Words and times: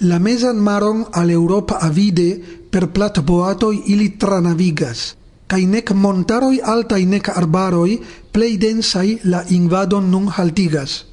La 0.00 0.18
mesan 0.18 0.56
maron 0.56 1.04
al 1.12 1.28
Europa 1.28 1.76
avide 1.76 2.40
per 2.70 2.86
platboatoj 2.88 3.82
ili 3.92 4.06
tranavigas, 4.16 5.00
cae 5.46 5.66
nec 5.68 5.90
montaroi 5.92 6.60
altai 6.64 7.04
nec 7.04 7.28
arbaroi 7.28 7.98
plei 8.32 8.56
densai 8.56 9.18
la 9.24 9.42
invadon 9.50 10.08
nun 10.10 10.30
haltigas. 10.32 11.04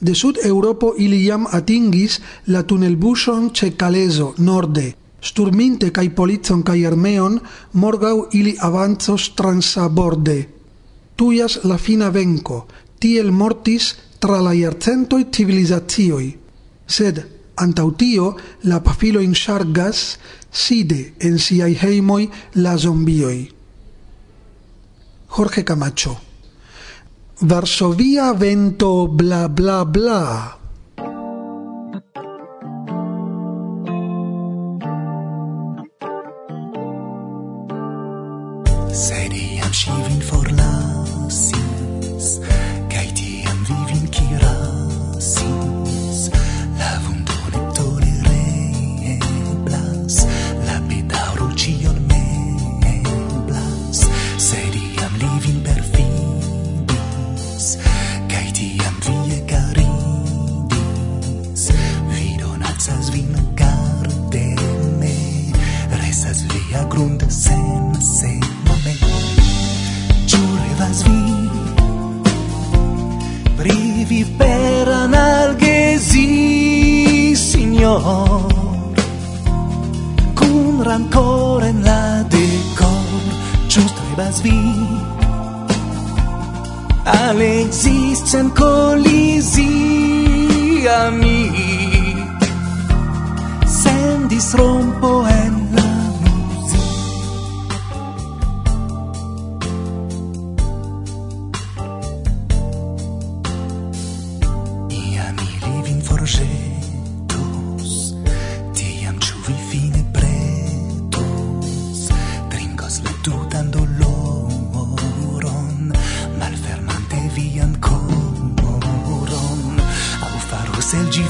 De 0.00 0.14
sud 0.14 0.36
Europo 0.44 0.92
ili 0.98 1.22
iam 1.24 1.46
atingis 1.50 2.18
la 2.46 2.62
tunelbuson 2.62 3.48
ce 3.54 3.70
Caleso, 3.76 4.34
norde. 4.36 4.92
Sturminte 5.20 5.90
cae 5.90 6.10
polizon 6.10 6.62
cae 6.62 6.84
armeon, 6.86 7.40
morgau 7.72 8.26
ili 8.32 8.54
avancos 8.60 9.32
transaborde. 9.40 10.48
Tuias 11.16 11.64
la 11.64 11.78
fina 11.78 12.10
venco, 12.10 12.66
tiel 13.00 13.32
mortis 13.32 13.94
tra 14.18 14.42
la 14.42 14.52
iarcentoi 14.52 15.30
civilizatioi. 15.32 16.30
Sed 16.86 17.37
Antautio 17.58 18.36
la 18.70 18.80
pafilo 18.80 19.20
in 19.20 19.34
insargas 19.34 20.18
side 20.50 21.14
en 21.18 21.38
siai 21.38 21.74
heimoi 21.82 22.30
la 22.54 22.76
zombioi. 22.76 23.58
Jorge 25.28 25.62
Camacho 25.62 26.18
Varsovia 27.40 28.32
vento 28.32 29.06
bla 29.06 29.48
bla 29.48 29.84
bla 29.84 30.58
Sedi 38.90 39.60
am 39.62 39.72
shivin 39.72 40.20
for 40.22 40.37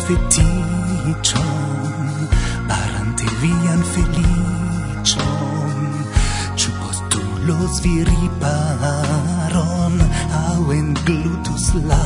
feticion 0.09 1.45
Parante 2.69 3.29
vian 3.43 3.83
felicion 3.93 5.85
Ciu 6.57 6.73
postulos 6.81 7.75
vi 7.85 7.95
riparon 8.09 9.95
Au 10.49 10.73
englutus 10.73 11.75
la 11.85 12.05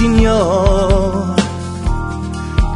signor 0.00 1.34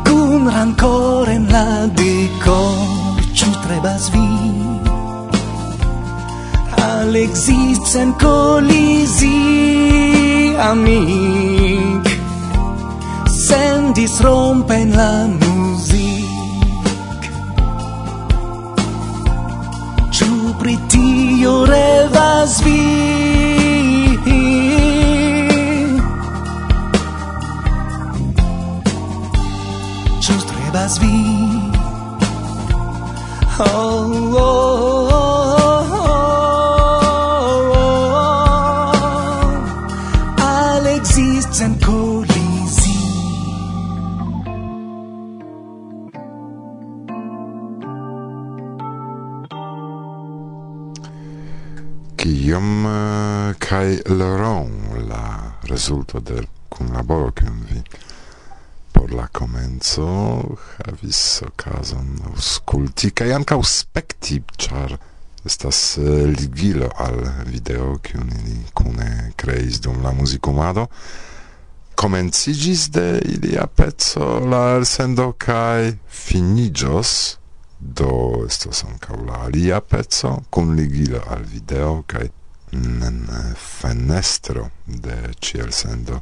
Cun 0.04 0.46
rancore 0.54 1.32
in 1.32 1.46
la 1.48 1.88
dicor 1.88 3.16
Ciu 3.32 3.48
trebas 3.64 4.10
vi? 4.12 4.28
Al 6.84 7.14
existen 7.16 8.12
colisi 8.20 9.40
amic 10.58 12.04
Sen 13.46 13.92
disrompen 13.92 14.92
la 14.92 15.24
music 15.40 17.20
Ciu 20.10 20.54
pritio 20.60 21.64
revas 21.64 22.60
vi 22.60 23.23
oh, 33.60 33.64
oh, 34.36 35.08
oh. 35.10 35.34
exists 40.96 41.60
and 41.60 41.76
colizi 41.80 42.98
Kiom 52.16 52.86
eh, 52.86 53.54
kaj 53.58 54.00
Laurent 54.06 54.70
la 55.08 55.52
rezulto 55.68 56.20
de 56.20 56.46
kunlaboro 56.68 57.32
che 57.32 57.44
vi 57.68 57.82
la 59.16 59.26
comenzo 59.32 60.06
havis 60.76 61.42
okazon 61.46 62.08
aŭskulti 62.30 63.10
kaj 63.10 63.30
ankaŭ 63.38 63.60
spekti, 63.68 64.40
ĉar 64.64 64.96
estas 65.44 65.80
eh, 65.98 66.24
ligilo 66.38 66.88
al 67.06 67.20
video 67.46 67.98
kiun 68.02 68.30
ili 68.40 68.56
kune 68.74 69.32
kreis 69.36 69.80
dum 69.84 70.02
la 70.02 70.12
muzikumado. 70.12 70.86
Komenciĝis 71.94 72.88
de 72.90 73.06
ilia 73.36 73.66
peco 73.66 74.40
la 74.50 74.62
elsendo 74.76 75.30
kaj 75.38 75.92
finiĝos 76.10 77.12
do 77.78 78.14
estos 78.46 78.82
ankaŭ 78.88 79.20
la 79.26 79.44
alia 79.48 79.80
peco 79.80 80.32
kun 80.50 80.74
ligilo 80.76 81.20
al 81.36 81.44
video 81.52 82.02
kaj 82.06 82.26
en 82.74 83.22
fenestro 83.60 84.68
de 84.86 85.16
ĉi 85.40 85.60
elsendo 85.66 86.20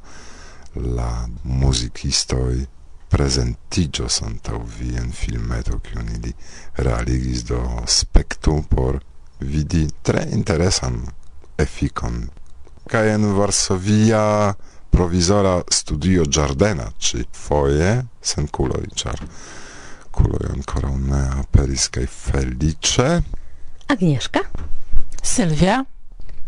la 0.75 1.29
muzikistoj 1.45 2.65
presentigios 3.13 4.23
antau 4.23 4.63
vi 4.79 4.97
en 4.97 5.13
filmeto 5.13 5.79
kiun 5.85 6.09
ili 6.17 6.33
realigis 6.77 7.45
do 7.45 7.61
spektu 7.87 8.63
por 8.69 9.01
vidi 9.41 9.89
tre 10.03 10.25
interesan 10.33 10.97
efikon. 11.59 12.29
Kaj 12.89 13.15
en 13.15 13.27
Varsovia 13.37 14.55
provizora 14.91 15.61
studio 15.71 16.25
Giardena 16.25 16.91
ci 16.99 17.25
foje 17.33 17.93
sen 18.23 18.49
kuloj 18.49 18.87
ĉar 18.95 19.21
kuloj 20.13 20.49
ankoraŭ 20.57 20.97
ne 20.99 21.23
aperis 21.41 21.89
kaj 21.89 22.07
feliĉe. 22.07 23.09
Agnieszka? 23.89 24.41
Sylwia? 25.23 25.85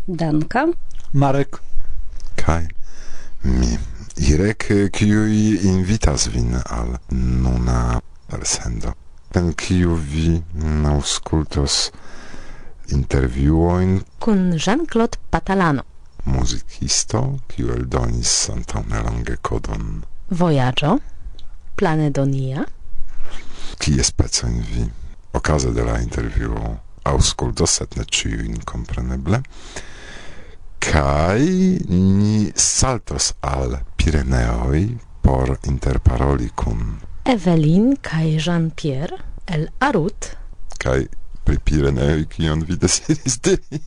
Danka? 0.07 0.67
Marek? 1.13 1.61
Kaj 2.41 2.63
mi? 3.43 3.77
Irek, 4.15 4.69
kiuj 4.95 5.59
invitas 5.67 6.29
vin 6.31 6.55
al 6.55 6.97
nuna 7.09 7.99
elsendo. 8.33 8.93
en 9.35 9.51
kiu 9.53 9.95
vi 9.95 10.41
auskultos 10.87 11.91
intervjuojn? 12.87 13.99
Kun 14.19 14.53
Jean-Claude 14.57 15.17
Patalano, 15.29 15.83
Muzikisto, 16.25 17.39
kiu 17.51 17.73
eldonis 17.75 18.31
antaŭ 18.53 18.85
nelonge 18.89 19.35
kodon. 19.41 20.05
Vojaĝo, 20.29 20.95
Planedonia. 21.75 22.63
Kie 23.79 24.03
specojn 24.03 24.61
vi? 24.69 24.87
Okaze 25.35 25.73
de 25.75 25.83
la 25.83 25.99
intervjuo 25.99 26.77
auskultos, 27.03 27.75
sed 27.77 27.99
ne 27.99 28.07
ĉiujn 28.07 28.63
kompreneble, 28.65 29.41
kaj 30.79 31.43
ni 31.91 32.51
saltos 32.55 33.33
al 33.41 33.75
Pireneoj 34.05 34.79
por 35.21 35.57
interparoli 35.65 36.51
kun 36.53 36.81
Evelyn 37.25 37.95
kaj 38.05 38.35
Jean-Pierre 38.37 39.17
el 39.49 39.63
Arut 39.81 40.27
kaj 40.77 41.07
pri 41.41 41.57
Pireneoj 41.57 42.27
kion 42.29 42.61
vi 42.67 42.77
deziris 42.83 43.39
diri 43.47 43.79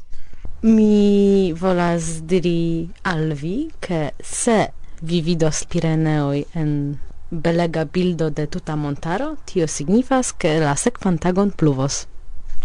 Mi 0.63 1.53
volas 1.61 2.09
diri 2.33 2.89
al 3.13 3.31
vi 3.43 3.71
ke 3.79 4.01
se 4.19 4.57
vi 5.03 5.21
vidos 5.23 5.63
Pireneoj 5.71 6.43
en 6.55 6.99
belega 7.31 7.85
bildo 7.85 8.31
de 8.31 8.49
tuta 8.51 8.75
montaro, 8.77 9.37
tio 9.47 9.71
signifas 9.71 10.33
ke 10.33 10.57
la 10.59 10.75
sekvan 10.75 11.23
tagon 11.23 11.55
pluvos. 11.55 12.01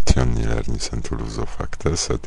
Tion 0.02 0.34
ni 0.34 0.42
lernis 0.42 0.90
en 0.90 1.06
Tuluzo 1.06 1.46
fakte, 1.46 1.94
sed 1.96 2.26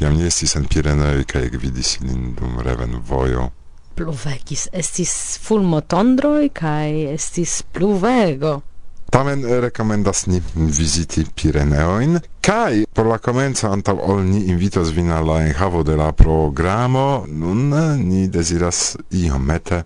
kiam 0.00 0.16
ni 0.16 0.24
estis 0.32 0.56
en 0.56 0.64
Pireneoj 0.64 1.28
kaj 1.28 1.44
ekvidis 1.50 1.98
ilin 2.00 2.32
dum 2.40 2.56
revenvojo, 2.64 3.50
pluvegis 3.96 4.68
Estis 4.72 5.12
fulmotondroi 5.42 6.50
kai 6.54 7.08
estis 7.14 7.62
pluvego. 7.72 8.60
Tamen 9.10 9.44
eh, 9.44 9.60
rekomendas 9.60 10.26
ni 10.26 10.40
viziti 10.54 11.24
Pireneoin 11.34 12.18
kaj 12.46 12.84
por 12.94 13.06
la 13.10 13.18
komenco 13.18 13.70
antaŭ 13.72 13.96
ol 14.12 14.24
ni 14.26 14.44
invitos 14.52 14.90
vin 14.94 15.10
al 15.14 15.26
la 15.26 15.40
enhavo 15.46 15.82
de 15.82 15.96
la 15.98 16.12
programo 16.12 17.24
nun 17.28 17.72
eh, 17.72 17.96
ni 18.02 18.28
deziras 18.28 18.96
iomete 19.10 19.80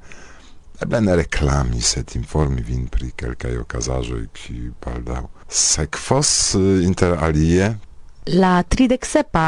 eble 0.81 1.01
ne 1.01 1.17
reklami 1.21 1.81
sed 1.81 2.17
informi 2.17 2.65
vin 2.65 2.89
pri 2.89 3.13
kelkaj 3.17 3.57
okazaĵoj 3.63 4.25
kiuj 4.37 4.73
baldaŭ 4.85 5.23
sekvos 5.49 6.33
eh, 6.59 6.83
inter 6.89 7.17
alie 7.21 7.71
la 8.41 8.63
trideksepa 8.63 9.47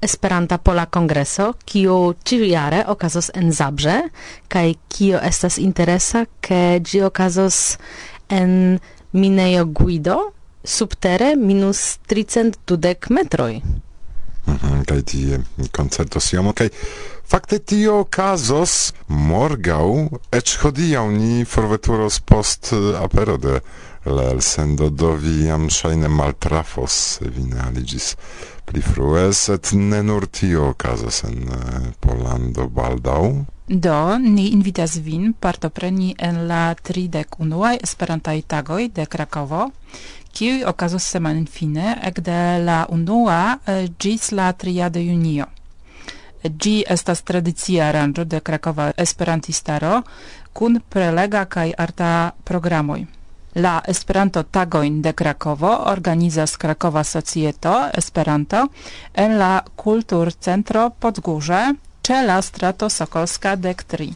Esperanta 0.00 0.58
Pola 0.62 0.84
Kongreso, 0.86 1.52
kiu 1.66 2.14
ĉiujare 2.22 2.84
okazos 2.86 3.32
en 3.34 3.50
Zabrze, 3.52 3.96
kaj 4.48 4.68
kio 4.94 5.18
estas 5.18 5.58
interesa, 5.58 6.22
ke 6.40 6.78
ĝi 6.86 7.02
okazos 7.02 7.78
en 8.30 8.78
Minejo 9.12 9.64
Guido, 9.66 10.18
subtere 10.62 11.34
minus 11.36 11.98
330 12.08 13.10
metroj. 13.10 13.60
Mm 14.46 14.56
-hmm, 14.56 14.84
kaj 14.84 15.02
tie 15.02 15.40
koncerto 15.72 16.20
siomo, 16.20 16.52
kaj 16.52 16.68
fakte 17.26 17.58
tio 17.58 17.98
okazos 18.00 18.92
morgau, 19.08 20.20
eĉ 20.30 20.56
hodiaŭ 20.62 21.10
ni 21.10 21.44
forveturos 21.44 22.20
post 22.20 22.72
apero 23.02 23.36
de 23.36 23.60
la 24.04 24.22
elsendo 24.30 24.88
do 24.90 25.12
vi 25.12 25.44
jam 25.44 25.70
ŝajne 25.70 26.08
maltrafos, 26.08 27.18
vi 27.20 27.42
ne 27.42 27.60
aliĝis 27.60 28.14
pli 28.68 28.82
frue, 28.84 29.32
sed 29.32 29.72
ne 29.72 30.02
nur 30.02 30.26
tio 30.28 30.68
okazas 30.74 31.22
en 31.24 31.38
eh, 31.48 31.88
Pollando 32.00 32.68
baldaŭ. 32.68 33.22
Do, 33.68 33.96
ni 34.18 34.48
invitas 34.52 34.96
vin 35.04 35.32
partopreni 35.32 36.14
en 36.18 36.46
la 36.48 36.74
31 36.74 37.74
Esperantaj 37.82 38.42
tagoj 38.48 38.88
de 38.88 39.06
Krakovo, 39.06 39.70
kiuj 40.32 40.64
okazos 40.70 41.04
semanfine 41.14 41.98
ekde 42.10 42.40
la 42.64 42.84
unua 42.88 43.58
eh, 43.66 43.88
ĝis 43.98 44.32
la 44.32 44.52
3 44.52 44.88
de 44.90 45.04
junio. 45.04 45.46
Ĝi 46.44 46.84
estas 46.86 47.22
tradicia 47.22 47.88
aranĝo 47.88 48.24
de 48.24 48.40
Krakova 48.40 48.92
Esperantistaro 48.96 50.02
kun 50.52 50.80
prelega 50.88 51.44
kaj 51.44 51.72
arta 51.78 52.32
programoj. 52.44 53.17
La 53.54 53.82
Esperanto 53.86 54.42
Tagoin 54.44 55.00
de 55.02 55.12
Krakovo 55.12 55.70
organizas 55.90 56.56
Krakova 56.56 57.04
Societo 57.04 57.88
Esperanto 57.94 58.68
en 59.14 59.38
la 59.38 59.64
Kulturcentro 59.74 60.90
Podgórze 60.90 61.62
ĉe 62.04 62.20
la 62.26 62.42
strato 62.42 62.88
Sokolska 62.88 63.56
dek 63.56 63.82
tri. 63.84 64.12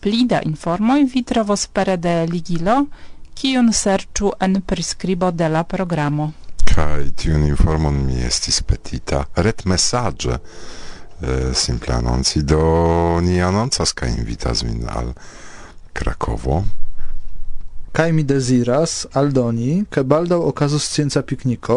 Pli 0.00 0.26
da 0.28 0.42
informoj 0.44 1.06
vi 1.14 1.22
trovos 1.22 1.66
pere 1.66 1.96
de 1.96 2.26
ligilo, 2.26 2.86
kiun 3.34 3.72
serĉu 3.72 4.34
en 4.40 4.60
priskribo 4.60 5.30
de 5.30 5.48
la 5.48 5.64
programo. 5.64 6.30
Kaj 6.74 7.10
tiun 7.16 7.48
informon 7.48 8.04
mi 8.06 8.20
estis 8.28 8.60
petita 8.62 9.24
retmesaĝe 9.36 10.36
eh, 10.36 11.50
simple 11.54 11.96
anonci 11.96 12.42
do 12.42 13.20
ni 13.24 13.40
anoncas 13.42 13.92
kaj 13.92 14.12
invitas 14.18 14.62
min 14.68 14.84
al 14.88 15.12
Krakovo 15.92 16.62
Kaj 17.94 18.12
mi 18.12 18.24
deziras 18.26 18.92
aldoni, 19.14 19.84
ke 19.86 20.02
baldaŭ 20.02 20.40
okazos 20.48 20.82
scienca 20.82 21.20
pikniko, 21.22 21.76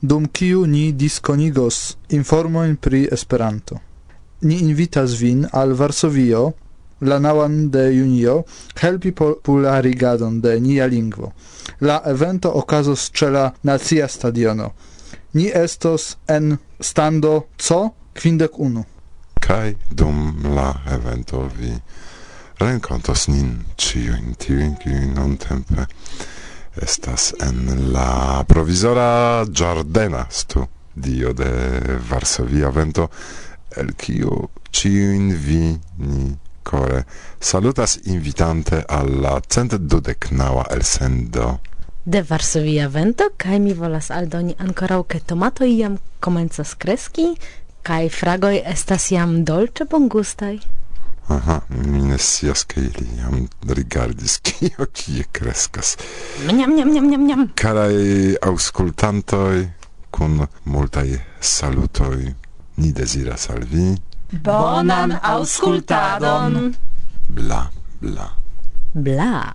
dum 0.00 0.24
kiu 0.38 0.62
ni 0.66 0.84
diskonigos 0.96 1.80
informojn 2.18 2.78
pri 2.86 3.02
Esperanto. 3.12 3.76
Ni 4.40 4.62
invitas 4.64 5.18
vin 5.20 5.42
al 5.52 5.74
Varsovio 5.76 6.46
la 7.10 7.18
naŭan 7.20 7.58
de 7.74 7.82
junio 7.92 8.38
helpi 8.80 9.12
popularigadon 9.12 10.40
de 10.40 10.54
nia 10.60 10.86
lingvo. 10.86 11.34
La 11.80 12.00
evento 12.14 12.54
okazos 12.62 13.10
ĉe 13.12 13.30
la 13.36 13.44
nacia 13.62 14.08
stadiono. 14.08 14.70
Ni 15.36 15.50
estos 15.64 16.16
en 16.26 16.56
stando 16.80 17.34
co 17.68 17.82
kvindek 18.16 18.58
unu. 18.58 18.84
Kaj 19.44 19.74
dum 19.90 20.40
la 20.56 20.70
evento 20.96 21.44
vi 21.60 21.76
renkontos 22.64 23.28
nin 23.28 23.50
ciuin 23.76 24.34
tiuin 24.40 24.76
kiuin 24.82 25.14
non 25.14 25.36
tempe 25.36 25.86
estas 26.82 27.32
en 27.46 27.92
la 27.92 28.44
provizora 28.48 29.44
giardena 29.52 30.26
studio 30.30 31.32
de 31.32 31.50
Varsovia 32.10 32.70
Vento 32.70 33.10
el 33.76 33.92
kiu 33.96 34.48
ciuin 34.72 35.28
vi 35.46 35.78
ni 35.98 36.32
core 36.62 37.04
salutas 37.40 37.98
invitante 38.04 38.84
alla 38.88 39.40
cent 39.48 39.74
dudeknaŭa 39.74 40.64
elsendo 40.70 41.60
de 42.04 42.22
Varsovia 42.22 42.88
Vento 42.88 43.30
kaj 43.36 43.58
mi 43.58 43.72
volas 43.72 44.10
aldoni 44.10 44.56
ankoraŭ 44.58 45.02
ke 45.08 45.20
tomatoj 45.20 45.70
jam 45.72 45.98
komencas 46.20 46.74
kreski 46.74 47.34
kaj 47.84 48.08
fragoj 48.08 48.56
estas 48.64 49.10
jam 49.12 49.42
dolĉe 49.44 49.84
bongustaj. 49.90 50.58
Aha, 51.28 51.60
mi 51.68 52.02
ne 52.04 52.18
scias 52.18 52.64
ke 52.68 52.80
ili 52.80 53.06
jam 53.18 53.46
rigardis 53.68 54.38
kio 54.46 54.86
kie 54.92 55.24
kreskas. 55.32 55.96
Mniam, 56.44 56.70
mniam, 56.70 56.88
mniam, 56.88 57.20
mniam. 57.20 57.46
Karaj 57.56 57.96
aŭskultantoj 58.44 59.68
kun 60.14 60.44
multaj 60.64 61.08
salutoj 61.40 62.34
ni 62.76 62.92
deziras 62.92 63.48
al 63.50 63.64
vi 63.70 63.94
bonan 64.42 65.18
aŭskultadon. 65.22 66.74
Bla, 67.28 67.66
bla. 68.00 68.28
Bla. 68.94 69.52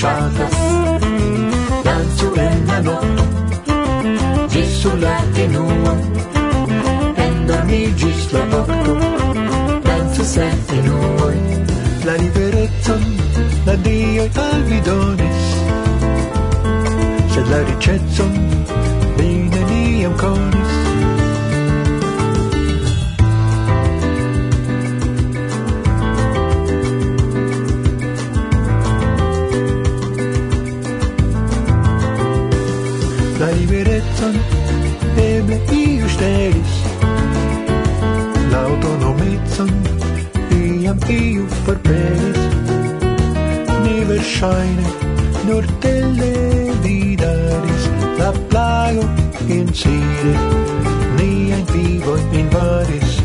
shatas 0.00 0.56
danzo 1.86 2.28
en 2.46 2.58
la 2.68 2.78
notte 2.86 3.24
gi 4.52 4.64
sulla 4.80 5.16
tenua 5.34 5.94
gis 8.00 8.22
la 8.34 8.44
nocto 8.52 8.94
danzo 9.86 10.22
sente 10.34 10.76
noi 10.90 11.38
la 12.06 12.14
liberezzon 12.22 13.02
la 13.66 13.74
dioi 13.86 14.30
al 14.46 14.62
vi 14.68 14.78
donis 14.88 15.42
sed 17.32 17.46
la 17.52 17.60
ricezzon 17.68 18.34
mi 19.16 19.30
neniam 19.52 20.14
conis 20.22 20.57
pacon 34.18 34.34
eble 35.16 35.58
iu 35.72 36.08
steris. 36.08 36.74
La 38.50 38.60
aŭtonomecon 38.66 39.70
iam 40.58 40.98
iu 41.14 41.44
forpelis 41.64 42.40
ni 43.84 43.96
versaine 44.10 44.86
nur 45.46 45.64
televidaris 45.84 47.84
la 48.18 48.30
plago 48.50 49.06
incide 49.58 50.34
niajn 51.18 51.64
vivojn 51.72 52.38
invadis 52.42 53.18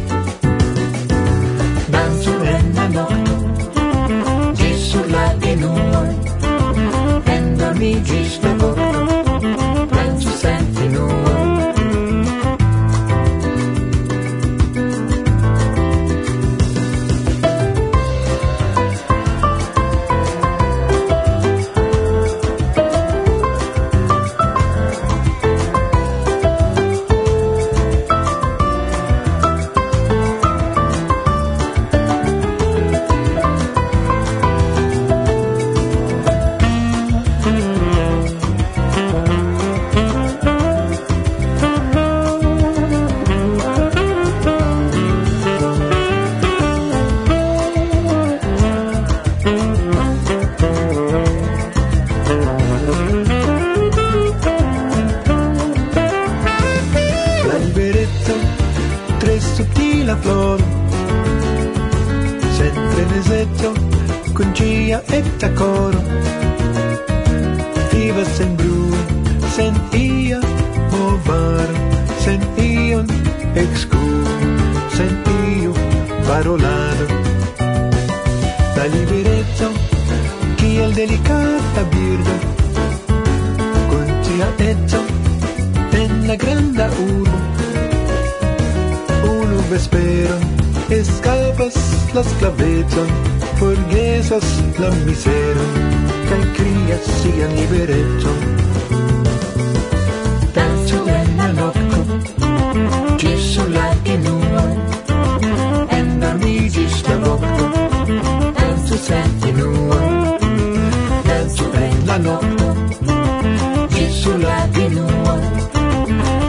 mano 76.73 77.05
La 78.75 78.85
liberezzo 78.95 79.67
Kiel 80.57 80.93
delicata 80.93 81.83
birdo. 81.93 82.35
Kun 83.89 84.07
tia 84.25 84.49
etzo 84.69 85.01
En 86.01 86.27
la 86.27 86.35
granda 86.35 86.89
urbo 87.07 87.37
Unu 89.35 89.59
vespero 89.69 90.37
Escapas 90.89 91.77
la 92.13 92.23
sclaveton 92.23 93.09
Forgesas 93.59 94.49
la 94.79 94.89
miseron 95.05 95.71
Kaj 96.29 96.43
krias 96.57 97.05
sian 97.21 97.55
liberecon 97.59 98.39
non 108.59 108.83
ti 108.85 108.97
senti 108.97 109.51
nulla, 109.51 109.99
non 111.29 111.45
ti 111.55 111.63
prendi 111.71 112.05
la 112.05 112.17
notte, 112.17 114.09
sulla 114.09 114.67
di 114.71 114.87
nulla, 114.87 115.35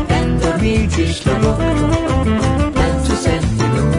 non 0.08 0.38
dormi 0.38 0.88
giù 0.88 1.04
la 1.24 1.36
non 1.38 3.02
ti 3.04 3.14
senti 3.16 3.66
nulla. 3.66 3.92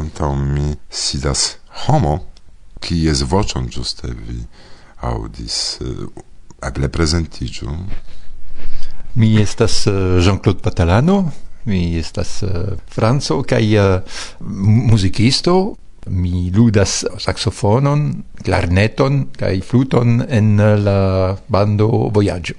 antaŭ 0.00 0.32
mi 0.54 0.68
sidas 0.90 1.61
homo, 1.86 2.18
kies 2.82 3.22
vocion 3.28 3.68
giuste 3.70 4.10
vi 4.12 4.40
audis, 5.02 5.78
uh, 5.80 6.08
eble 6.62 6.88
presentigiu? 6.88 7.74
Mi 9.14 9.36
estas 9.42 9.86
eh, 9.86 10.20
Jean-Claude 10.24 10.62
Patalano, 10.64 11.32
mi 11.68 11.98
estas 11.98 12.42
eh, 12.42 12.76
franco 12.88 13.42
kai 13.44 13.76
musicisto, 14.40 15.76
mi 16.08 16.50
ludas 16.50 17.02
saxofonon, 17.20 18.06
clarneton 18.42 19.26
kai 19.36 19.60
fluton 19.60 20.24
en 20.28 20.56
la 20.56 21.36
bando 21.46 22.08
Voyaggio. 22.14 22.56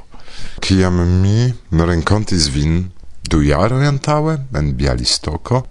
Kiam 0.61 1.01
mi 1.21 1.49
renkontis 1.71 2.51
vin 2.53 2.83
du 3.29 3.41
jaro 3.43 3.81
antaŭe 3.81 4.37
en 4.53 4.71
Bialistoko, 4.77 5.65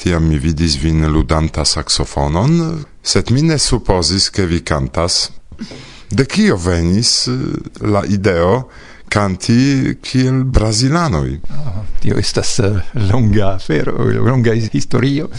tiam 0.00 0.30
mi 0.30 0.38
vidis 0.38 0.78
vin 0.80 1.04
ludanta 1.10 1.64
saxofonon 1.64 2.86
Sed 3.02 3.30
mi 3.30 3.42
ne 3.42 3.58
supposis 3.58 4.30
che 4.30 4.46
vi 4.46 4.62
cantas. 4.62 5.30
De 6.08 6.26
kio 6.26 6.56
venis 6.56 7.26
eh, 7.26 7.86
la 7.86 8.02
ideo 8.04 8.70
canti 9.08 9.96
kiel 10.00 10.44
brasilanoi? 10.44 11.40
Oh, 11.50 11.84
tio 11.98 12.16
estas 12.16 12.58
uh, 12.58 12.78
longa 13.08 13.54
afero, 13.54 14.04
longa 14.12 14.52
historio. 14.52 15.30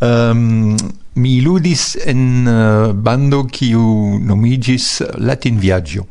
Um, 0.00 0.74
mi 1.14 1.40
ludis 1.40 1.96
en 2.04 2.46
uh, 2.46 2.92
bando 2.94 3.44
kiu 3.44 4.18
nomigis 4.18 5.02
Latin 5.18 5.58
Viaggio. 5.58 6.08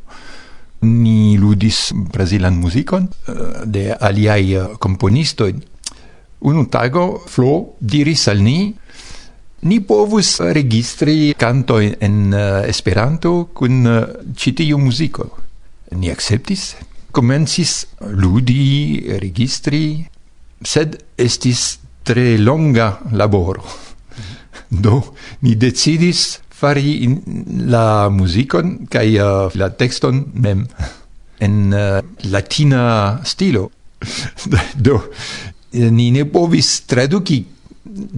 Ni 0.81 1.37
ludis 1.37 1.91
brasilan 1.93 2.55
musicon 2.57 3.09
uh, 3.27 3.65
de 3.65 3.91
aliai 3.93 4.55
uh, 4.57 4.77
componistoi 4.81 5.53
Unu 6.41 6.65
tago 6.73 7.21
Flo 7.29 7.75
diris 7.77 8.25
al 8.31 8.41
ni 8.41 8.73
Ni 9.61 9.77
povus 9.85 10.39
registri 10.41 11.35
cantoi 11.37 11.91
en 12.01 12.33
uh, 12.33 12.65
Esperanto 12.65 13.51
kun 13.53 13.85
uh, 13.85 13.97
eh, 14.01 14.07
citiu 14.33 14.79
muziko. 14.81 15.27
Ni 15.93 16.09
acceptis, 16.09 16.71
comencis 17.13 17.85
ludi, 18.09 19.05
registri, 19.21 20.01
sed 20.65 20.97
estis 21.13 21.77
tre 22.01 22.39
longa 22.41 23.03
laboro. 23.13 23.61
Do, 24.83 25.13
ni 25.45 25.53
decidis 25.53 26.39
fari 26.49 27.03
in, 27.05 27.21
la 27.69 28.09
musicon 28.09 28.87
kai 28.89 29.13
uh, 29.19 29.45
eh, 29.45 29.61
la 29.61 29.69
texton 29.77 30.25
mem 30.41 30.65
en 31.45 31.61
uh, 31.69 32.01
latina 32.33 33.21
stilo. 33.21 33.69
Do, 34.89 35.03
ni 35.69 36.09
ne 36.09 36.25
povis 36.25 36.79
traduki 36.89 37.43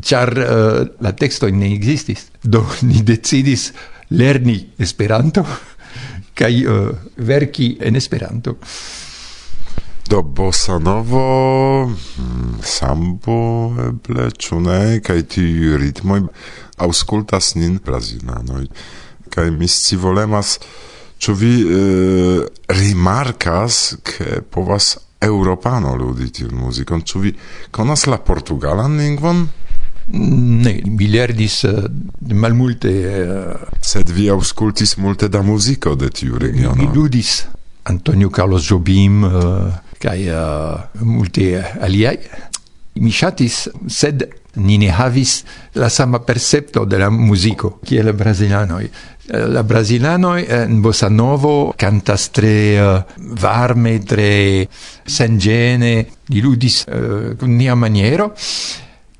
char 0.01 0.31
uh, 0.37 0.87
la 0.99 1.13
texto 1.13 1.49
ne 1.49 1.73
existis. 1.73 2.27
Do 2.41 2.65
ni 2.89 3.03
decidis 3.03 3.71
lerni 4.09 4.73
esperanto 4.77 5.45
kai 6.37 6.65
uh, 6.65 6.89
eh, 6.89 6.97
verki 7.15 7.77
en 7.79 7.95
esperanto. 7.95 8.57
Do 10.03 10.21
bossa 10.21 10.77
novo 10.77 11.85
hmm, 11.85 12.59
sambo 12.59 13.73
eble 13.87 14.29
ĉu 14.35 14.59
ne? 14.59 14.79
Kaj 15.05 15.21
tiuj 15.31 15.77
ritmoj 15.79 16.25
aŭskultas 16.83 17.53
nin 17.55 17.79
brazilanoj. 17.83 18.67
Kaj 19.33 19.47
mi 19.55 19.69
scivolemas 19.69 20.57
ĉu 21.23 21.33
vi 21.39 21.53
uh, 21.63 22.43
rimarkas 22.67 23.95
ke 24.03 24.41
povas 24.43 24.97
Europano 25.23 25.95
ludi 25.95 26.27
tiun 26.35 26.57
muzikon, 26.59 27.01
ĉu 27.07 27.19
vi 27.23 27.31
konas 27.71 28.07
la 28.11 28.19
portugalan 28.19 28.97
lingvon? 28.99 29.45
Ne, 30.11 30.81
mi 30.83 31.07
lerdis 31.07 31.61
uh, 31.63 31.85
eh, 31.85 32.33
malmulte... 32.35 32.91
Uh, 32.91 33.67
Sed 33.79 34.11
vi 34.11 34.27
auscultis 34.29 34.97
multe 34.99 35.29
da 35.31 35.41
musico 35.41 35.95
de 35.95 36.09
tiu 36.11 36.37
regiono? 36.37 36.75
Mi 36.75 36.89
ludis 36.93 37.45
Antonio 37.83 38.29
Carlos 38.29 38.67
Jobim, 38.67 39.23
eh, 39.23 39.35
uh, 39.35 39.71
kai 39.97 40.27
uh, 40.27 41.03
multe 41.03 41.63
aliai. 41.79 42.19
Mi 42.99 43.11
shatis, 43.11 43.69
sed 43.87 44.27
ni 44.61 44.77
ne 44.77 44.91
havis 44.93 45.41
la 45.79 45.89
sama 45.89 46.19
percepto 46.19 46.83
de 46.85 46.99
la 47.01 47.09
musico, 47.09 47.79
kiel 47.83 48.13
brasilanoi. 48.13 48.89
La 49.31 49.63
brasilanoi 49.63 50.43
in 50.67 50.81
Bossa 50.81 51.07
Novo 51.09 51.73
cantas 51.75 52.29
tre 52.29 52.77
uh, 52.77 53.03
varme, 53.39 54.03
tre 54.03 54.67
sengene, 55.03 56.07
di 56.27 56.41
ludis 56.41 56.83
uh, 56.91 57.33
nia 57.47 57.73
maniero, 57.73 58.33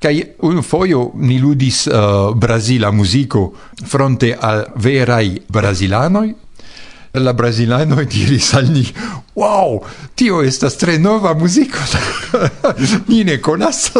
Kai 0.04 0.18
un 0.44 0.60
foio 0.60 1.12
ni 1.16 1.38
ludis 1.40 1.86
uh, 1.86 2.34
Brasila 2.36 2.90
musico 2.90 3.54
fronte 3.86 4.36
al 4.36 4.66
verai 4.76 5.40
brasilanoi. 5.46 6.34
La 7.12 7.32
brasilano 7.32 8.02
diris 8.04 8.52
al 8.52 8.68
ni, 8.68 8.82
wow, 9.38 9.78
tio 10.14 10.42
estas 10.42 10.76
tre 10.76 10.98
nova 10.98 11.32
musico, 11.34 11.78
ni 13.08 13.22
ne 13.24 13.38
conas. 13.38 13.92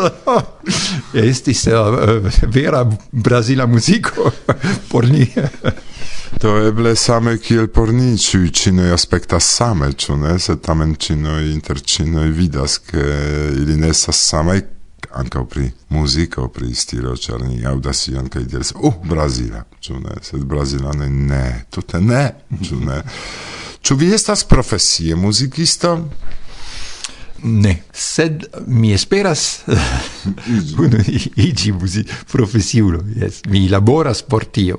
Estis 1.12 1.64
uh, 1.72 2.20
vera 2.50 2.84
brasila 3.10 3.66
musico 3.66 4.32
por 4.90 5.08
ni. 5.08 5.30
to 6.38 6.56
eble 6.66 6.96
same 6.96 7.38
kiel 7.38 7.70
por 7.70 7.94
ni 7.94 8.18
ĉiuj 8.18 8.50
ĉinoj 8.50 8.92
aspektas 8.92 9.46
same, 9.56 9.92
ĉu 9.92 10.16
ne? 10.20 10.38
se 10.38 10.58
tamen 10.60 10.96
ĉinoj 10.98 11.52
inter 11.54 11.80
ĉinoj 11.80 12.28
vidas 12.34 12.78
ke 12.90 13.08
ili 13.54 13.76
ne 13.80 13.94
estas 13.94 14.20
same 14.28 14.60
ankaŭ 15.14 15.44
pri 15.50 15.70
muziko, 15.94 16.48
pri 16.48 16.74
stilo, 16.74 17.16
ĉar 17.16 17.42
ni 17.46 17.62
aŭdas 17.66 18.08
ion 18.08 18.28
kaj 18.28 18.44
diras, 18.50 18.72
uh, 18.76 18.94
Brazila, 19.08 19.64
ĉu 19.80 19.98
ne? 20.00 20.18
Sed 20.22 20.44
brazilanoj 20.50 21.10
ne, 21.10 21.44
tute 21.70 22.00
ne, 22.00 22.24
ĉu 22.62 22.80
ne? 22.84 23.02
Ĉu 23.84 23.96
vi 24.00 24.12
estas 24.16 24.44
profesie 24.48 25.16
muzikisto? 25.16 25.96
Ne. 27.44 27.82
Sed 27.92 28.44
mi 28.66 28.92
esperas 28.92 29.60
igi 31.36 31.72
musi 31.72 32.04
profesiulo. 32.32 33.02
Yes, 33.16 33.42
mi 33.46 33.68
laboras 33.68 34.22
por 34.22 34.44
tio. 34.44 34.78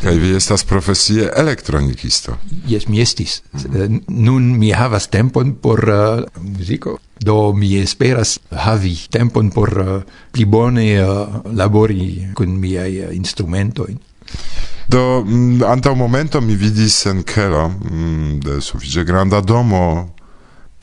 Kaj 0.00 0.16
vi 0.18 0.30
estas 0.36 0.64
profesie 0.64 1.28
elektronicisto. 1.36 2.36
Yes, 2.68 2.88
mi 2.88 3.00
estis. 3.00 3.42
Mm 3.52 3.60
-hmm. 3.60 4.00
Nun 4.08 4.58
mi 4.58 4.72
havas 4.72 5.08
tempon 5.08 5.54
por 5.54 5.88
uh, 5.88 6.42
muziko. 6.42 6.98
Do 7.20 7.52
mi 7.52 7.76
esperas 7.78 8.38
havi 8.50 8.96
tempon 9.10 9.50
por 9.50 9.78
uh, 9.78 10.02
pli 10.32 10.44
bone 10.44 11.04
uh, 11.04 11.28
labori 11.54 12.28
kun 12.34 12.58
miaj 12.60 13.04
uh, 13.04 13.16
instrumentoj. 13.16 13.96
Do, 14.88 15.24
mm, 15.24 15.62
antau 15.62 15.94
momento 15.94 16.40
mi 16.40 16.56
vidis 16.56 17.06
en 17.06 17.22
Kela, 17.22 17.68
mm, 17.68 18.40
de 18.40 18.60
sufiĉe 18.60 19.04
granda 19.04 19.40
domo, 19.40 20.14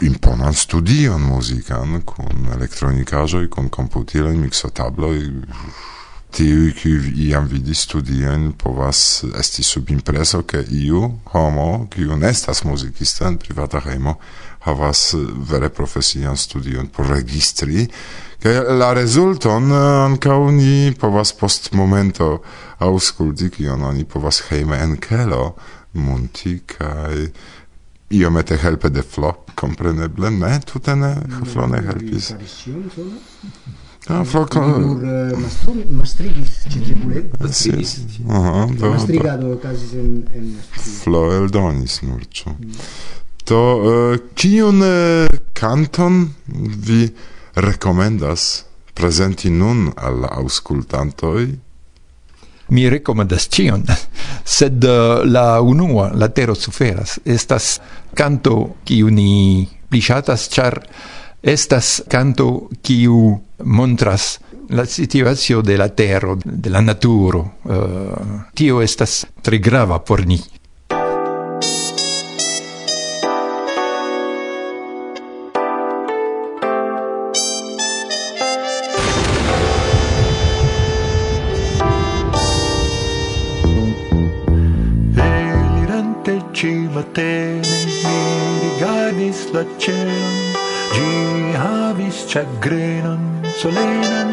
imponan 0.01 0.53
studion 0.53 1.21
muzikan 1.21 2.01
kun 2.05 2.49
elektronikaĵoj 2.53 3.49
kun 3.49 3.69
komputiloj 3.69 4.35
miksotabloj 4.37 5.21
tiuj 6.31 6.73
kiuj 6.77 7.07
iam 7.27 7.47
vidis 7.47 7.81
studiojn 7.87 8.51
povas 8.61 9.23
esti 9.39 9.63
sub 9.63 9.89
impreso 9.89 10.43
ke 10.43 10.61
iu 10.69 11.01
homo 11.31 11.87
kiu 11.89 12.17
ne 12.17 12.29
estas 12.29 12.63
muzikisto 12.63 13.25
en 13.25 13.37
privata 13.37 13.81
hejmo 13.85 14.15
havas 14.67 15.15
vere 15.49 15.69
profesian 15.69 16.37
studion 16.37 16.87
por 16.87 17.07
registri 17.09 17.87
kaj 18.43 18.55
la 18.79 18.93
rezulton 18.93 19.71
eh, 19.71 19.83
ankaŭ 20.05 20.39
ni 20.51 20.93
povas 20.99 21.33
post 21.33 21.71
momento 21.73 22.43
aŭskulti 22.79 23.49
kion 23.49 23.83
oni 23.83 24.05
povas 24.05 24.43
hejme 24.49 24.77
en 24.83 24.97
kelo 25.01 25.55
munti 25.93 26.59
kaj 26.77 27.29
iomete 28.09 28.57
helpe 28.61 28.89
de 28.89 29.01
Flo, 29.01 29.33
compreneble, 29.55 30.31
ne, 30.31 30.59
tute 30.65 30.95
ne, 30.95 31.15
Flo 31.45 31.67
ne 31.67 31.81
helpis. 31.83 32.33
Ah, 34.07 34.23
Flo... 34.23 34.45
Nur 34.55 35.81
mastrigis 35.91 36.61
citribule. 36.63 37.25
Mastrigis. 37.39 37.97
Aha, 38.29 38.67
do... 38.71 38.91
Mastrigado 38.93 39.51
okazis 39.57 39.93
en... 39.99 40.53
Flo 41.01 41.25
eldonis 41.35 41.99
nur, 42.07 42.23
ĉu. 42.31 42.55
To, 43.47 43.59
uh, 43.79 44.15
kiun 44.35 44.83
uh, 44.83 45.27
canton 45.55 46.23
vi 46.87 47.05
rekomendas 47.55 48.65
prezenti 48.95 49.51
nun 49.51 49.89
al 49.95 50.25
auscultantoi? 50.31 51.47
mi 52.69 52.89
recomendas 52.89 53.47
cion, 53.49 53.83
sed 54.57 54.83
uh, 54.83 55.23
la 55.25 55.61
unua, 55.61 56.11
la 56.13 56.29
tero 56.29 56.55
suferas, 56.55 57.19
estas 57.25 57.79
canto 58.13 58.77
kiu 58.83 59.09
ni 59.09 59.67
pli 59.89 60.01
char 60.01 60.81
estas 61.41 62.01
canto 62.09 62.69
kiu 62.81 63.39
montras 63.63 64.39
la 64.69 64.85
situatio 64.85 65.61
de 65.61 65.77
la 65.77 65.87
tero, 65.89 66.37
de 66.43 66.69
la 66.69 66.81
naturo. 66.81 67.39
Uh, 67.63 68.51
tio 68.53 68.81
estas 68.81 69.25
tre 69.41 69.59
grava 69.59 69.99
por 69.99 70.25
ni. 70.25 70.41
matene 87.17 87.85
mi 88.03 88.59
rigardis 88.61 89.39
la 89.53 89.63
celon, 89.79 90.35
gi 90.93 91.57
havis 91.57 92.17
chagrenon, 92.31 93.21
solenan 93.59 94.31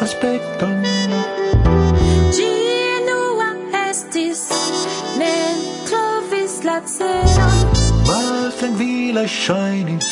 aspecton. 0.00 0.82
Gi 2.36 2.50
enua 2.96 3.50
estis, 3.88 4.42
ne 5.18 5.34
trovis 5.88 6.60
la 6.64 6.78
celon. 6.94 7.56
Maltrankvila 8.08 9.24
ŝajnis, 9.26 10.08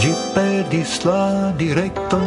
gi 0.00 0.12
perdis 0.34 1.04
la 1.04 1.52
directon. 1.58 2.26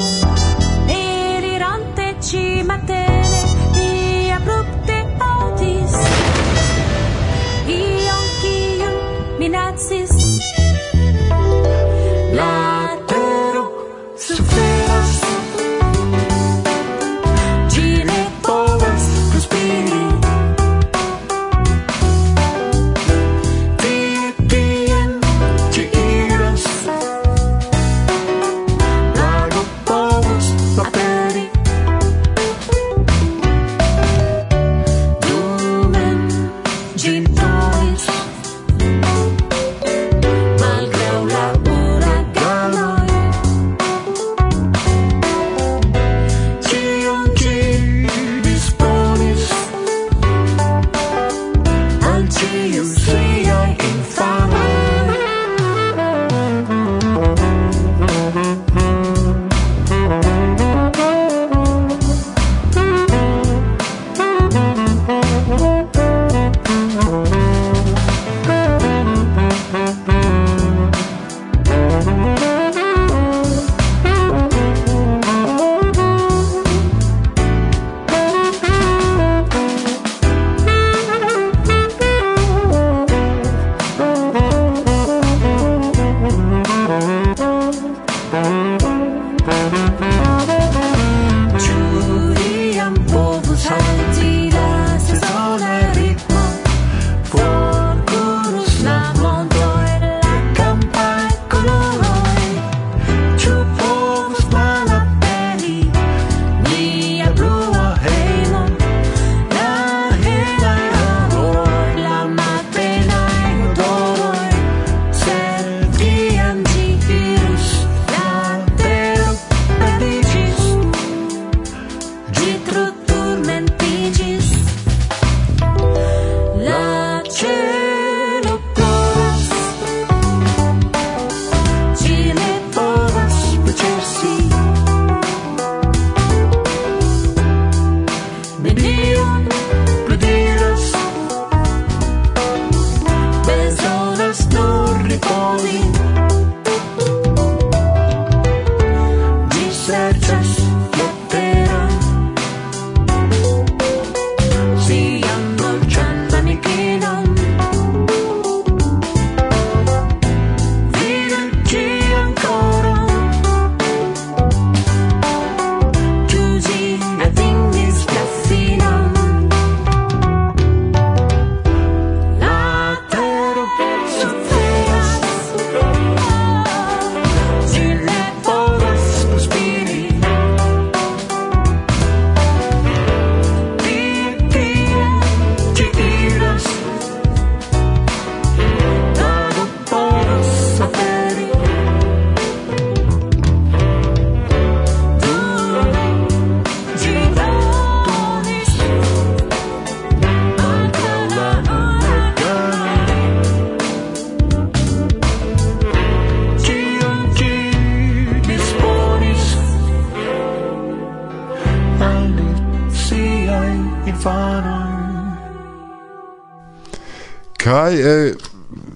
kai 217.96 218.04
eh, 218.04 218.36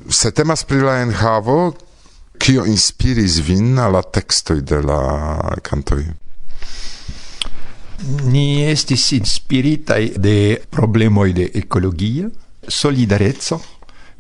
se 0.10 0.32
temas 0.32 0.64
pri 0.66 0.82
la 0.84 1.00
enhavo, 1.02 1.74
kio 2.40 2.66
inspiris 2.66 3.40
vin 3.46 3.78
al 3.80 3.94
la 3.94 4.02
tekstoj 4.02 4.62
de 4.62 4.82
la 4.84 5.00
kantoj? 5.64 6.04
Ni 8.32 8.64
estis 8.64 9.12
inspiritaj 9.18 10.04
de 10.18 10.60
problemoj 10.72 11.34
de 11.34 11.50
ecologia 11.62 12.30
solidarezzo 12.68 13.60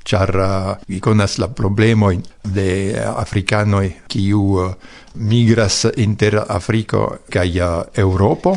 char 0.04 0.32
uh, 0.36 0.76
vi 0.88 1.00
conas 1.00 1.38
la 1.38 1.48
problemo 1.48 2.12
de 2.44 2.96
africanoi 2.98 3.94
qui 4.08 4.32
uh, 4.34 4.74
migras 5.16 5.86
inter 5.96 6.44
Africo 6.48 7.20
kaj 7.30 7.60
uh, 7.60 7.84
Europo 7.94 8.56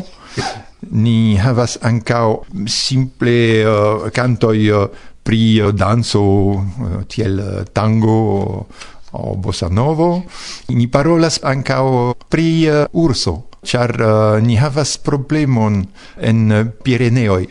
ni 0.91 1.37
havas 1.37 1.77
ancao 1.81 2.43
simple 2.67 3.63
uh, 3.63 4.09
cantoi 4.11 4.71
uh, 4.71 4.87
pri 5.23 5.59
eh, 5.59 5.71
danzo 5.71 6.23
eh, 6.53 7.05
tiel 7.07 7.39
eh, 7.39 7.65
tango 7.71 8.67
o 9.13 9.35
bossa 9.35 9.69
novo. 9.69 10.23
Ni 10.69 10.87
parolas 10.87 11.39
ancao 11.43 12.13
pri 12.29 12.67
urso 12.91 13.53
char 13.63 13.95
uh, 14.01 14.41
ni 14.43 14.57
havas 14.59 14.97
problemon 14.99 15.79
en 16.19 16.71
Pireneoi 16.83 17.47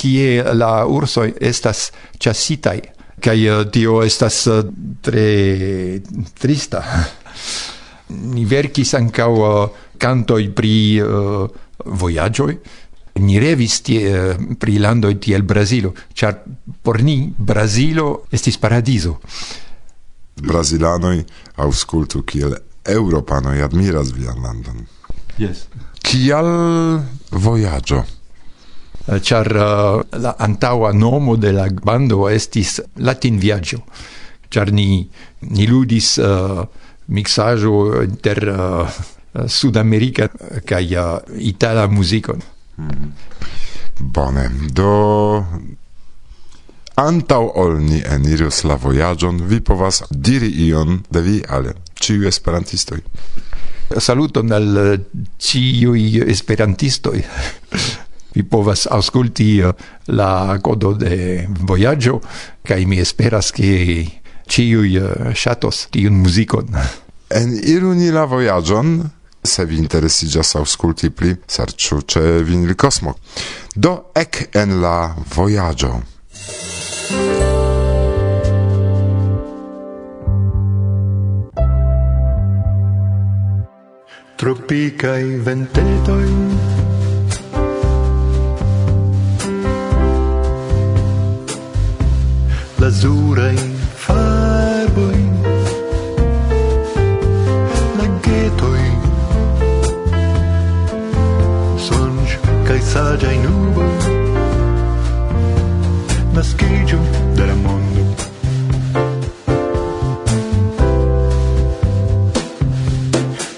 kie 0.00 0.42
la 0.56 0.86
urso 0.88 1.26
estas 1.28 1.90
chasitai 2.18 2.80
kaj 3.22 3.38
uh, 3.50 3.64
tio 3.70 4.00
estas 4.02 4.46
uh, 4.48 4.62
tre 5.04 6.00
trista. 6.40 6.82
Ni 8.32 8.44
verkis 8.44 8.94
ankaŭ 8.98 9.32
uh, 9.40 10.40
pri 10.54 11.00
uh, 11.00 11.46
voyagioi 11.84 12.56
ni 13.22 13.38
revis 13.40 13.80
tie, 13.86 14.00
eh, 14.10 14.36
pri 14.58 14.78
landoj 14.78 15.14
tiel 15.22 15.42
Brasilo, 15.42 15.94
char 16.14 16.42
por 16.82 17.02
ni 17.02 17.32
Brasilo 17.36 18.24
estis 18.30 18.58
paradiso. 18.58 19.20
Brasilanoi 20.42 21.24
auscultu 21.62 22.24
kiel 22.24 22.56
Europanoi 22.82 23.62
admiras 23.62 24.10
vian 24.12 24.42
landon. 24.42 24.86
Yes. 25.38 25.66
Kial 26.02 26.48
vojaĝo? 27.30 28.02
Eh, 29.06 29.20
char 29.20 29.48
uh, 29.50 30.00
eh, 30.00 30.18
la 30.18 30.36
antaua 30.38 30.92
nomo 30.92 31.36
de 31.36 31.52
la 31.52 31.68
bando 31.84 32.28
estis 32.28 32.80
Latin 32.96 33.38
Viaggio. 33.38 33.82
char 34.52 34.68
ni, 34.68 35.08
ni 35.40 35.66
ludis 35.66 36.18
uh, 36.20 36.60
mixaggio 37.08 38.02
inter 38.04 38.38
uh, 38.52 38.88
Sudamerika 39.48 40.28
kai 40.68 40.92
uh, 40.92 41.24
itala 41.40 41.86
musicon. 41.88 42.42
Mm. 42.76 43.12
Bone, 44.00 44.48
do... 44.72 44.90
Antau 47.02 47.48
ol 47.56 47.78
ni 47.80 48.02
enirus 48.04 48.64
la 48.68 48.76
voyagion, 48.76 49.38
vi 49.48 49.62
povas 49.64 50.02
diri 50.10 50.50
ion 50.68 51.00
de 51.08 51.22
vi 51.24 51.38
ale, 51.48 51.72
ciu 51.96 52.26
esperantistoi. 52.28 53.00
Saluton 53.98 54.52
al 54.52 54.76
eh, 54.76 55.00
ciui 55.38 56.20
esperantistoi. 56.20 57.24
vi 58.34 58.42
povas 58.48 58.86
aŭskulti 58.90 59.48
eh, 59.60 59.72
la 60.16 60.58
kodo 60.64 60.94
de 60.96 61.48
vojaĝo 61.68 62.18
kaj 62.68 62.84
mi 62.88 63.00
esperas 63.00 63.52
ke 63.56 63.72
ĉiuj 64.52 64.92
eh, 65.00 65.32
ŝatos 65.36 65.86
tiun 65.92 66.20
muzikon. 66.22 66.72
En 67.32 67.56
iruni 67.56 68.10
la 68.12 68.24
voyagion, 68.28 68.98
se 69.44 69.64
vi 69.64 69.76
interesigas 69.78 70.54
ausculti 70.56 71.10
pli, 71.10 71.34
serĉu 71.48 72.00
ĉe 72.06 72.22
Vinil 72.46 72.74
cosmo. 72.78 73.16
Do 73.74 74.12
ek 74.14 74.48
en 74.54 74.80
la 74.82 75.14
vojaĝo. 75.34 75.94
Tropicaj 84.42 85.22
ventetoi 85.46 86.30
Lazuraj 92.82 93.71
saggio 102.92 103.30
in 103.30 103.40
nuvole 103.40 103.88
maschigio 106.32 106.98
del 107.32 107.54
mondo. 107.54 108.02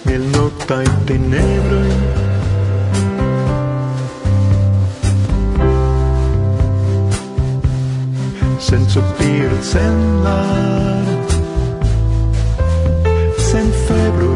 Mil 0.02 0.22
notta 0.36 0.82
in 0.82 1.04
tenebre 1.04 1.82
senza 8.58 9.00
pir 9.16 9.50
senza 9.60 10.36
senza 13.36 13.78
febbre 13.86 14.28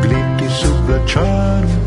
glitti 0.00 0.48
sulla 0.48 1.00
charma 1.04 1.81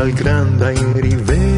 malgranda 0.00 0.70
in 0.70 0.94
rivero. 0.94 1.49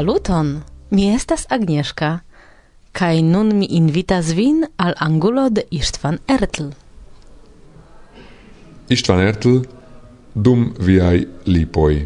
Saluton! 0.00 0.62
Mi 0.90 1.14
estas 1.14 1.42
Agnieszka, 1.52 2.20
kaj 2.96 3.18
nun 3.22 3.50
mi 3.58 3.66
invitas 3.76 4.30
vin 4.32 4.62
al 4.76 4.94
angulo 4.96 5.50
de 5.52 5.66
Istvan 5.70 6.16
Ertl. 6.24 6.70
Istvan 8.88 9.20
Ertl 9.20 9.58
dum 10.34 10.64
viai 10.80 11.26
lipoi. 11.44 12.00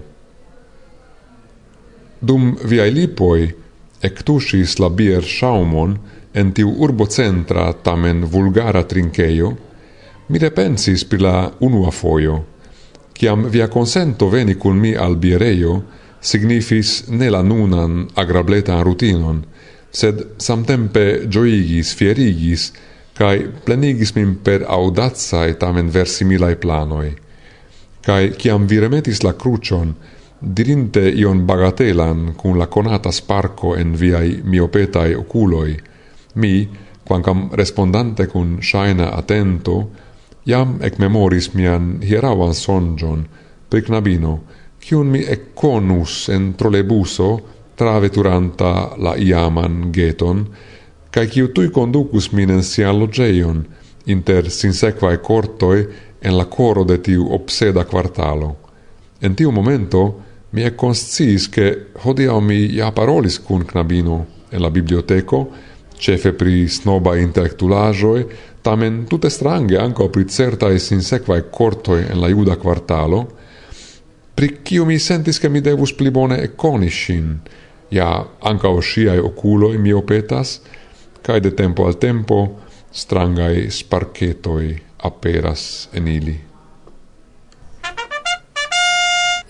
Dum 2.18 2.56
viai 2.64 2.90
lipoi 2.90 3.46
ectusis 4.02 4.80
la 4.82 4.90
bier 4.90 5.22
shaumon 5.22 5.94
en 6.34 6.50
tiu 6.50 6.74
urbocentra 6.74 7.72
tamen 7.72 8.26
vulgara 8.26 8.82
trinkejo, 8.82 9.54
mi 10.28 10.42
repensis 10.42 11.06
pri 11.06 11.22
la 11.28 11.36
unua 11.60 11.94
foio, 11.94 12.40
ciam 13.14 13.46
via 13.46 13.70
consento 13.70 14.34
veni 14.34 14.58
cun 14.58 14.82
mi 14.82 14.96
al 14.98 15.14
biereio, 15.14 15.82
signifis 16.24 17.04
ne 17.08 17.28
la 17.30 17.42
nunan 17.42 18.08
agrabletan 18.16 18.82
rutinon, 18.84 19.44
sed 19.92 20.22
samtempe 20.40 21.28
gioigis, 21.28 21.92
fierigis, 21.94 22.72
cae 23.14 23.44
plenigis 23.66 24.14
min 24.16 24.34
per 24.42 24.64
audazae 24.66 25.54
tamen 25.60 25.92
versimilae 25.92 26.56
planoi. 26.56 27.12
Cae 28.04 28.32
ciam 28.40 28.66
vi 28.68 28.80
remetis 28.80 29.22
la 29.22 29.34
crucion, 29.38 29.94
dirinte 30.40 31.04
ion 31.08 31.44
bagatelan 31.46 32.34
cun 32.40 32.58
la 32.58 32.66
conata 32.66 33.12
sparco 33.12 33.76
en 33.76 33.94
viai 33.96 34.40
miopetae 34.44 35.14
oculoi, 35.16 35.76
mi, 36.34 36.68
quancam 37.04 37.50
respondante 37.52 38.26
cun 38.26 38.58
shaina 38.60 39.12
attento, 39.14 39.78
iam 40.48 40.78
ec 40.82 40.98
memoris 40.98 41.52
mian 41.54 41.98
hieravan 42.02 42.54
sonjon, 42.54 43.24
pe 43.70 43.80
knabino, 43.80 44.40
cion 44.84 45.08
mi 45.08 45.22
econus 45.24 46.28
en 46.28 46.52
trolebuso 46.60 47.28
traveturanta 47.74 48.94
la 49.00 49.14
iaman 49.16 49.88
geton, 49.92 50.42
cae 51.10 51.28
ciu 51.32 51.48
tui 51.56 51.70
conducus 51.72 52.28
min 52.36 52.50
en 52.52 52.62
sia 52.62 52.92
logeion, 52.92 53.62
inter 54.12 54.50
sinsequae 54.50 55.22
cortoi 55.24 55.86
en 56.20 56.36
la 56.36 56.44
coro 56.52 56.84
de 56.84 56.98
tiu 57.00 57.30
obseda 57.32 57.86
quartalo. 57.88 58.50
En 59.24 59.32
tiu 59.34 59.52
momento, 59.56 60.02
mi 60.52 60.66
e 60.68 60.74
consciis 60.74 61.48
che 61.48 61.86
hodiau 62.04 62.40
mi 62.40 62.66
ja 62.76 62.90
parolis 62.92 63.38
cun 63.40 63.64
knabino 63.64 64.18
en 64.50 64.60
la 64.60 64.70
biblioteco, 64.70 65.48
cefe 65.96 66.34
pri 66.36 66.68
snoba 66.68 67.16
intellectulajoi, 67.16 68.26
tamen 68.60 69.06
tutte 69.08 69.30
strange 69.30 69.78
anco 69.78 70.10
pri 70.10 70.28
certae 70.28 70.78
sinsequae 70.78 71.48
cortoi 71.48 72.04
en 72.10 72.20
la 72.20 72.28
iuda 72.28 72.56
quartalo, 72.56 73.43
pri 74.34 74.48
kiu 74.64 74.84
mi 74.84 74.98
sentis 74.98 75.38
ke 75.38 75.48
mi 75.48 75.60
devus 75.60 75.92
pli 75.96 76.10
bone 76.10 76.40
ekkoni 76.46 76.90
ŝin, 76.90 77.28
ja 77.94 78.08
ankaŭ 78.50 78.74
ŝiaj 78.82 79.18
okuloj 79.30 79.76
mi 79.78 79.92
opetas, 79.94 80.58
kaj 81.22 81.40
de 81.40 81.54
tempo 81.56 81.86
al 81.86 81.98
tempo 82.02 82.40
strangaj 82.92 83.70
sparketoj 83.70 84.74
aperas 85.04 85.88
en 85.92 86.08
ili. 86.08 86.36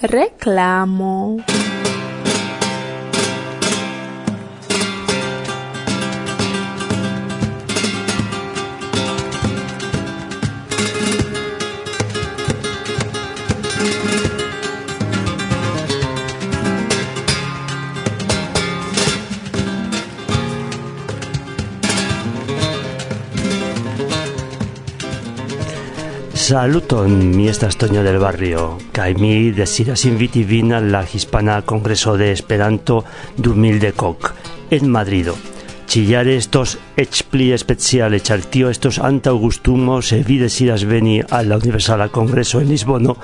Reclamo. 0.05 1.15
Saluton, 26.45 27.35
mi 27.35 27.49
estas 27.49 27.79
Toño 27.79 28.03
del 28.03 28.19
Barrio, 28.19 28.77
kai 28.93 29.15
mi 29.15 29.51
desiras 29.51 30.05
inviti 30.05 30.43
vin 30.45 30.75
al 30.75 30.91
la 30.93 31.01
Hispana 31.03 31.63
Congreso 31.63 32.19
de 32.19 32.33
Esperanto 32.33 33.03
2010 33.39 33.95
en 34.71 34.91
Madrido. 34.91 35.39
Chillare 35.87 36.37
estos 36.37 36.77
ech 36.99 37.23
pli 37.31 37.57
speciale, 37.57 38.21
char 38.21 38.41
estos 38.53 38.99
anta 38.99 39.31
augustumo, 39.31 40.03
se 40.03 40.23
vi 40.23 40.37
desiras 40.37 40.85
veni 40.85 41.23
al 41.31 41.49
la 41.49 41.57
Universala 41.57 42.11
Congreso 42.11 42.61
en 42.61 42.69
Lisbono, 42.69 43.17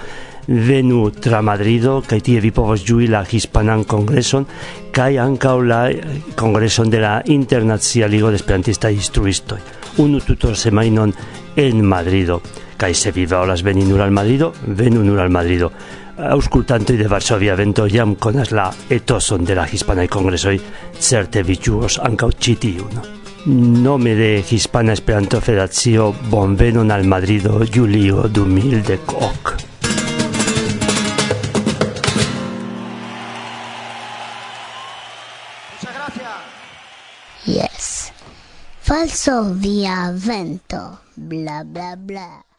venu 0.47 1.11
tra 1.11 1.43
Madrido, 1.43 2.01
kai 2.01 2.23
tie 2.23 2.41
vi 2.41 2.53
povos 2.53 2.89
la 2.89 3.27
Hispanan 3.31 3.85
Congreson, 3.85 4.47
kai 4.93 5.19
ancau 5.19 5.61
la 5.61 5.91
Congreson 6.37 6.89
de 6.89 7.01
la 7.01 7.23
Internazia 7.27 8.09
Ligo 8.09 8.31
de 8.31 8.37
Esperantista 8.37 8.91
Instruistoi. 8.91 9.59
Unu 9.99 10.21
tutor 10.21 10.57
semainon 10.57 11.13
en 11.57 11.85
Madrido 11.85 12.41
Kai 12.81 12.95
se 12.95 13.13
vi 13.13 13.27
volas 13.27 13.61
veni 13.61 13.83
nur 13.85 14.01
al 14.01 14.11
Madrido, 14.11 14.55
venu 14.65 15.03
nur 15.05 15.21
al 15.21 15.29
Madrido. 15.29 15.71
Auscultantoi 16.17 16.97
de 16.97 17.09
Varsovia 17.09 17.55
Vento 17.55 17.85
jam 17.87 18.15
conas 18.15 18.53
la 18.53 18.71
etoson 18.89 19.45
de 19.45 19.55
la 19.55 19.67
Hispana 19.69 20.07
Congresoi, 20.09 20.57
certe 20.99 21.43
vi 21.43 21.57
ciuos 21.57 21.99
ancau 21.99 22.33
citiun. 22.33 23.03
Nome 23.85 24.15
de 24.15 24.43
Hispana 24.49 24.95
Esperanto 24.95 25.43
Federazio, 25.43 26.15
bonvenon 26.31 26.91
al 26.91 27.05
Madrido 27.05 27.61
Julio 27.67 28.29
2010 28.29 29.01
ok. 29.09 29.57
Yes. 37.45 38.11
Falso 38.81 39.53
via 39.53 40.13
vento. 40.15 41.01
Bla 41.15 41.63
bla 41.65 41.97
bla. 41.97 42.50